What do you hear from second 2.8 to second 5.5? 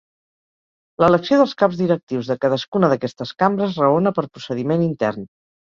d'aquestes cambres raona per procediment intern.